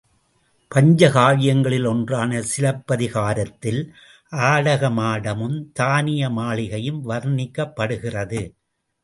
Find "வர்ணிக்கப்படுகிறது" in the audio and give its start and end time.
7.09-8.41